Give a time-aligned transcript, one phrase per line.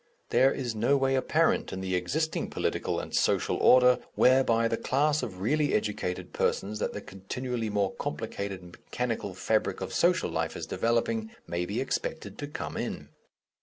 [0.29, 5.21] There is no way apparent in the existing political and social order, whereby the class
[5.21, 10.65] of really educated persons that the continually more complicated mechanical fabric of social life is
[10.65, 13.09] developing may be expected to come in.